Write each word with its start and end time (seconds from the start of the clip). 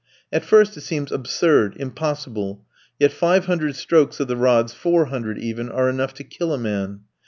At 0.33 0.43
first 0.43 0.75
it 0.77 0.81
seems 0.81 1.11
absurd, 1.11 1.75
impossible, 1.77 2.65
yet 2.99 3.11
five 3.11 3.45
hundred 3.45 3.75
strokes 3.75 4.19
of 4.19 4.27
the 4.27 4.35
rods, 4.35 4.73
four 4.73 5.05
hundred 5.13 5.37
even, 5.37 5.69
are 5.69 5.89
enough 5.91 6.15
to 6.15 6.23
kill 6.23 6.51
a 6.53 6.57
man. 6.57 7.01